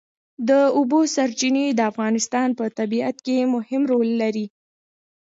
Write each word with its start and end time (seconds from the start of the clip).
د 0.49 0.51
اوبو 0.77 0.99
سرچینې 1.15 1.65
د 1.73 1.79
افغانستان 1.91 2.49
په 2.59 2.65
طبیعت 2.79 3.17
کې 3.25 3.37
مهم 3.55 3.81
رول 3.91 4.09
لري. 4.21 4.45